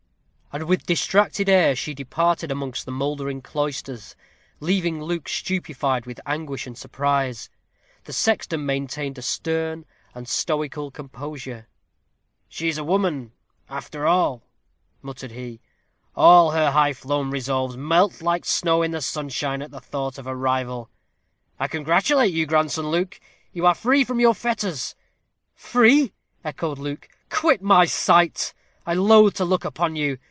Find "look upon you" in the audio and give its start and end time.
29.45-30.17